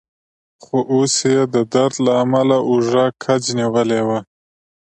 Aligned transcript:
خو 0.63 0.77
اوس 0.93 1.15
يې 1.31 1.41
د 1.53 1.55
درد 1.73 1.95
له 2.05 2.13
امله 2.23 2.57
اوږه 2.69 3.05
کج 3.23 3.43
نیولې 3.59 4.01
وه. 4.07 4.19